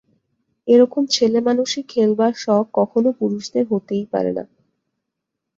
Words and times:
এ 0.67 0.75
রকম 0.81 1.03
ছেলেমানুষি 1.15 1.79
খেলবার 1.89 2.33
শখ 2.37 2.65
কখনো 2.73 3.09
পুরুষদের 3.19 3.65
হতেই 3.71 4.05
পারে 4.13 4.31
না। 4.37 4.43